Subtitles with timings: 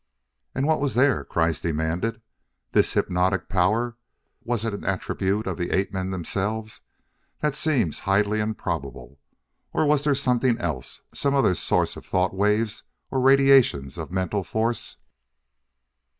[0.55, 2.23] "And what was there?" Kreiss demanded.
[2.71, 3.97] "This hypnotic power
[4.43, 6.81] was it an attribute of the ape men themselves?
[7.41, 9.19] That seems highly improbable.
[9.73, 14.11] Or was there something else some other source of the thought waves or radiations of
[14.11, 14.97] mental force?"